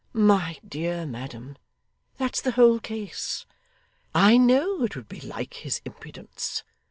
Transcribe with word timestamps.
'My 0.13 0.57
dear 0.67 1.05
madam, 1.05 1.59
that's 2.17 2.41
the 2.41 2.53
whole 2.53 2.79
case. 2.79 3.45
I 4.15 4.35
know 4.35 4.81
it 4.83 4.95
would 4.95 5.07
be 5.07 5.21
like 5.21 5.53
his 5.53 5.79
impudence. 5.85 6.63